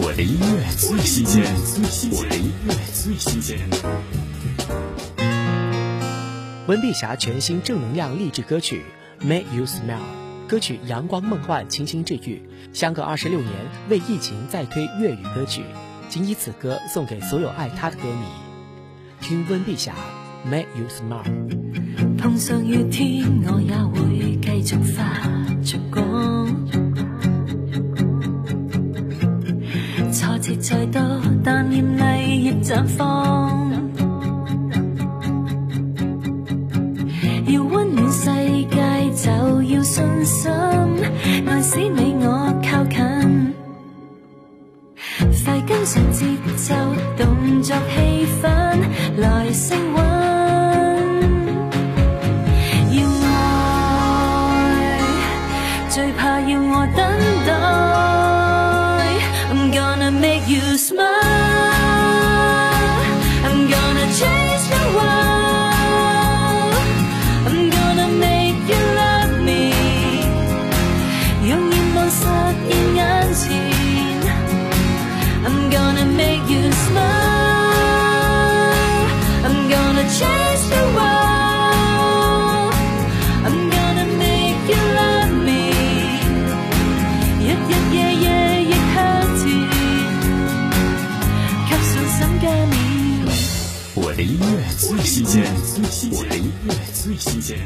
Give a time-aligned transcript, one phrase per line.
[0.00, 1.42] 我的音乐最新鲜，
[2.12, 3.58] 我的音乐最新鲜。
[6.68, 8.84] 温碧霞全新正能量励志歌曲
[9.26, 9.98] 《Make You Smile》，
[10.46, 12.40] 歌曲阳光梦幻、清新治愈。
[12.72, 13.50] 相隔二十六年，
[13.88, 15.64] 为疫情再推粤语歌曲，
[16.08, 18.26] 仅以此歌送给所有爱她的歌迷。
[19.20, 19.94] 听温碧霞
[20.48, 24.07] 《Make You Smile》，碰上雨天，我也。
[30.40, 31.00] 花再多，
[31.44, 33.68] 但艳丽亦绽放。
[37.48, 38.30] 要温暖世
[38.70, 40.50] 界，就要信心，
[41.44, 43.54] 来使你我靠近。
[45.44, 46.26] 快跟上节
[46.56, 46.74] 奏，
[47.16, 48.80] 动作气氛
[49.20, 51.06] 来升温。
[52.92, 55.02] 要爱，
[55.88, 57.06] 最怕要我等
[57.48, 58.37] 等。
[60.20, 61.47] make you smile.
[94.18, 95.44] 的音乐最新鲜，
[96.10, 97.56] 我的音乐最新鲜。